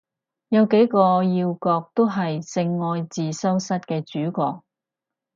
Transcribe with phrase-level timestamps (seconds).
[0.49, 4.63] 有幾個要角都係性愛自修室嘅主角